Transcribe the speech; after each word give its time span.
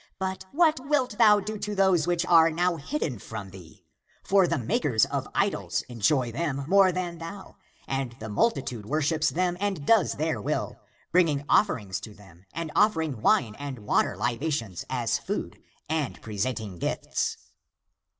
But 0.17 0.45
what 0.51 0.79
wilt 0.83 1.19
thou 1.19 1.39
do 1.39 1.59
to 1.59 1.75
those 1.75 2.07
which 2.07 2.25
are 2.25 2.49
now 2.49 2.77
hidden 2.77 3.19
from 3.19 3.51
thee? 3.51 3.85
For 4.23 4.47
the 4.47 4.57
makers 4.57 5.05
of 5.05 5.27
idols 5.35 5.81
(of 5.83 5.89
wood 5.89 5.91
and 5.93 6.03
stone) 6.03 6.21
enjoy 6.23 6.31
them 6.31 6.31
(the 6.31 6.33
demons 6.33 6.47
dwelling 6.47 6.49
in 6.49 6.57
them) 6.57 6.69
more 6.71 6.91
than 6.91 7.17
thou, 7.19 7.57
and 7.87 8.11
the 8.19 8.29
multi 8.29 8.61
tude 8.63 8.85
worships 8.87 9.29
them 9.29 9.57
and 9.59 9.85
does 9.85 10.13
their 10.13 10.41
will, 10.41 10.79
bringing 11.11 11.45
offerings 11.47 11.99
to 11.99 12.15
them 12.15 12.45
and 12.51 12.71
offering 12.75 13.21
wine 13.21 13.53
and 13.59 13.77
water 13.85 14.17
liba 14.17 14.49
tions 14.49 14.83
as 14.89 15.19
food 15.19 15.61
and 15.87 16.19
presenting 16.23 16.79
gifts." 16.79 17.37